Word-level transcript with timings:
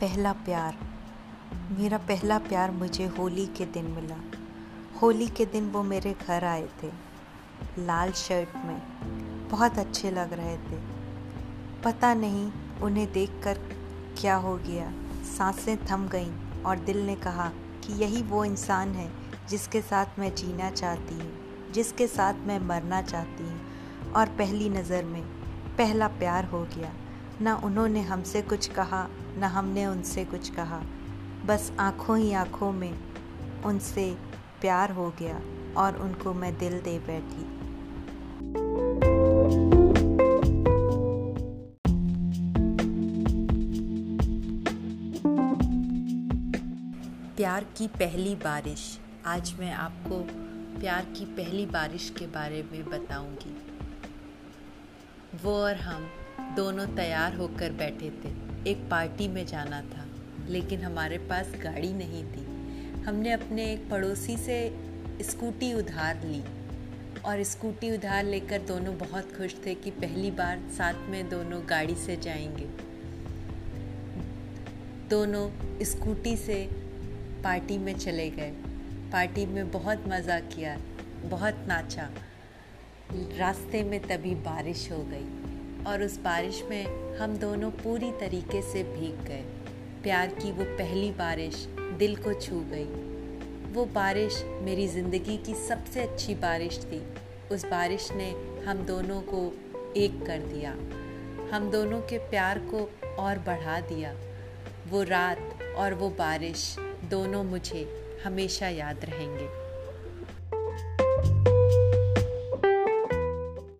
पहला 0.00 0.32
प्यार। 0.32 0.76
मेरा 1.78 1.98
पहला 1.98 2.38
प्यार 2.38 2.70
मुझे 2.70 3.06
होली 3.06 3.46
के 3.46 3.64
दिन 3.66 3.84
मिला। 3.84 4.16
होली 5.02 5.26
के 5.28 5.46
दिन 5.46 5.68
वो 5.70 5.82
मेरे 5.82 6.14
घर 6.26 6.44
आए 6.44 6.68
थे, 6.82 6.90
लाल 7.78 8.12
शर्ट 8.12 8.48
में। 8.56 9.48
बहुत 9.48 9.78
अच्छे 9.78 10.10
लग 10.10 10.32
रहे 10.32 10.56
थे। 10.56 10.78
पता 11.82 12.14
नहीं 12.14 12.52
उन्हें 12.82 13.12
देखकर 13.12 13.58
क्या 14.20 14.36
हो 14.36 14.56
गया। 14.56 14.92
साँसें 15.38 15.76
थम 15.86 16.08
गईं 16.08 16.62
और 16.62 16.78
दिल 16.78 17.06
ने 17.06 17.16
कहा 17.16 17.48
कि 17.84 17.92
यही 17.92 18.22
वो 18.22 18.44
इंसान 18.44 18.92
है 18.92 19.10
जिसके 19.48 19.82
साथ 19.82 20.18
मैं 20.18 20.34
जीना 20.34 20.70
चाहती 20.70 21.14
हूँ, 21.14 21.32
जिसके 21.72 22.06
साथ 22.06 22.34
मैं 22.34 22.60
मरना 22.60 23.02
चाहती 23.02 23.44
हूँ। 23.44 24.12
और 24.12 24.28
पहली 24.28 24.68
नज़र 24.70 25.04
में 25.04 25.22
पहला 25.78 26.08
प्यार 26.08 26.44
हो 26.44 26.64
गया। 26.64 26.92
ना 27.42 27.56
उन्होंने 27.56 28.00
हमसे 28.00 28.42
कुछ 28.42 28.66
कहा, 28.66 29.08
ना 29.38 29.46
हमने 29.46 29.86
उनसे 29.86 30.24
कुछ 30.24 30.48
कहा। 30.50 30.82
बस 31.46 31.72
आँखों 31.80 32.18
ही 32.18 32.32
आँखों 32.32 32.72
में 32.72 32.98
उनसे 33.62 34.16
प्यार 34.60 34.90
हो 34.90 35.14
गया 35.18 35.40
और 35.76 35.96
उनको 35.96 36.34
मैं 36.34 36.58
दिल 36.58 36.80
दे 36.80 36.98
बैठी। 36.98 37.58
प्यार 47.36 47.64
की 47.76 47.86
पहली 47.86 48.34
बारिश। 48.34 48.98
आज 49.26 49.54
मैं 49.58 49.72
आपको 49.72 50.20
प्यार 50.80 51.04
की 51.04 51.24
पहली 51.24 51.66
बारिश 51.66 52.12
के 52.18 52.26
बारे 52.26 52.62
में 52.72 52.84
बताऊँगी। 52.84 53.56
वो 55.44 55.54
और 55.54 55.76
हम 55.76 56.08
दोनों 56.40 56.86
तैयार 56.86 57.34
होकर 57.34 57.72
बैठे 57.72 58.10
थे। 58.10 58.28
एक 58.70 58.88
पार्टी 58.90 59.28
में 59.28 59.46
जाना 59.46 59.80
था, 59.80 60.06
लेकिन 60.48 60.82
हमारे 60.82 61.18
पास 61.18 61.52
गाड़ी 61.64 61.92
नहीं 61.92 62.24
थी। 62.24 62.44
हमने 63.02 63.32
अपने 63.32 63.72
एक 63.72 63.90
पड़ोसी 63.90 64.36
से 64.36 64.58
स्कूटी 65.20 65.74
उधार 65.74 66.24
ली 66.24 66.42
और 67.20 67.42
स्कूटी 67.42 67.90
उधार 67.90 68.24
लेकर 68.24 68.62
दोनों 68.62 68.98
बहुत 68.98 69.36
खुश 69.36 69.56
थे 69.66 69.74
कि 69.74 69.90
पहली 69.90 70.30
बार 70.30 70.58
साथ 70.58 70.94
में 70.94 71.28
दोनों 71.28 71.60
गाड़ी 71.68 71.94
से 71.94 72.16
जाएँगे। 72.16 72.68
दोनों 75.08 75.50
स्कूटी 75.84 76.36
से 76.36 76.68
पार्टी 77.44 77.78
में 77.78 77.98
चले 77.98 78.30
गए। 78.30 78.50
पार्टी 79.12 79.46
में 79.46 79.70
बहुत 79.70 80.04
मज़ा 80.08 80.40
किया, 80.40 80.78
बहुत 81.24 81.64
नाचा। 81.68 82.10
रास्ते 83.12 83.84
में 83.84 84.00
तभी 84.00 84.34
बारिश 84.34 84.92
हो 84.92 84.98
गई। 84.98 85.47
और 85.86 86.02
उस 86.02 86.18
बारिश 86.20 86.62
में 86.70 87.16
हम 87.18 87.36
दोनों 87.36 87.70
पूरी 87.70 88.10
तरीके 88.12 88.62
से 88.62 88.82
भीग 88.82 89.24
गए। 89.26 89.44
प्यार 90.02 90.26
की 90.26 90.52
वो 90.52 90.64
पहली 90.64 91.10
बारिश 91.10 91.66
दिल 91.78 92.16
को 92.16 92.32
छू 92.40 92.60
गई। 92.60 92.86
वो 93.72 93.84
बारिश 93.84 94.42
मेरी 94.62 94.88
ज़िंदगी 94.88 95.36
की 95.36 95.54
सबसे 95.54 96.02
अच्छी 96.02 96.34
बारिश 96.34 96.78
थी। 96.78 97.02
उस 97.52 97.64
बारिश 97.64 98.12
ने 98.12 98.30
हम 98.64 98.78
दोनों 98.78 99.20
को 99.20 99.52
एक 99.96 100.26
कर 100.26 100.38
दिया। 100.38 100.70
हम 101.52 101.70
दोनों 101.70 102.00
के 102.00 102.18
प्यार 102.18 102.58
को 102.58 102.90
और 103.18 103.38
बढ़ा 103.38 103.80
दिया। 103.80 104.14
वो 104.88 105.02
रात 105.02 105.58
और 105.76 105.94
वो 105.94 106.10
बारिश 106.10 106.76
दोनों 107.10 107.44
मुझे 107.44 107.86
हमेशा 108.24 108.68
याद 108.68 109.04
रहेंगे। 109.04 109.67